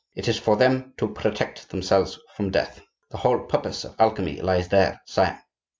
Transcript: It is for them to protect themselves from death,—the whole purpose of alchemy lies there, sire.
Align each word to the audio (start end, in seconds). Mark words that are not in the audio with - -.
It 0.15 0.27
is 0.27 0.39
for 0.39 0.57
them 0.57 0.93
to 0.97 1.07
protect 1.13 1.69
themselves 1.69 2.17
from 2.35 2.49
death,—the 2.49 3.17
whole 3.17 3.45
purpose 3.45 3.83
of 3.85 3.95
alchemy 3.99 4.41
lies 4.41 4.67
there, 4.67 4.99
sire. 5.05 5.43